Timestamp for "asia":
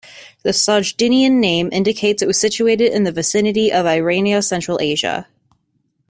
4.81-5.27